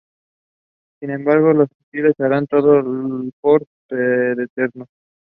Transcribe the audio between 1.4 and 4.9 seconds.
los títeres harán todo por detenerlos.